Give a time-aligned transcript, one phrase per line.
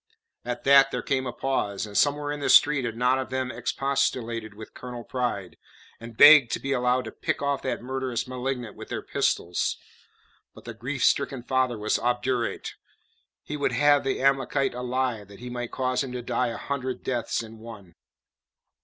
[0.43, 3.51] At that there came a pause, and somewhere in the street a knot of them
[3.51, 5.57] expostulated with Colonel Pride,
[5.99, 9.77] and begged to be allowed to pick off that murderous malignant with their pistols.
[10.55, 12.73] But the grief stricken father was obdurate.
[13.43, 17.03] He would have the Amalekite alive that he might cause him to die a hundred
[17.03, 17.93] deaths in one.